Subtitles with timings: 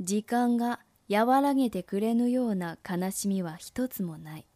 [0.00, 4.46] 時間が和らげてくれぬような悲しみは一つもない。